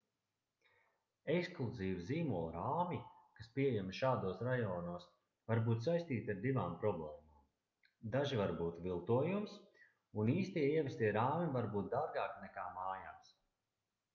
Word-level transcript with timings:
ekskluzīvi 1.31 2.05
zīmolu 2.05 2.47
rāmji 2.55 2.97
kas 3.39 3.49
pieejami 3.57 3.97
šādos 3.97 4.41
rajonos 4.47 5.05
var 5.51 5.61
būt 5.67 5.85
saistīti 5.89 6.33
ar 6.35 6.41
divām 6.47 6.79
problēmām 6.85 8.09
daži 8.17 8.41
var 8.41 8.55
būt 8.63 8.81
viltojums 8.89 9.55
un 10.23 10.33
īstie 10.39 10.65
ievestie 10.71 11.15
rāmji 11.21 11.53
var 11.61 11.69
būt 11.77 11.93
dārgāki 11.97 12.45
nekā 12.49 12.67
mājās 12.81 13.33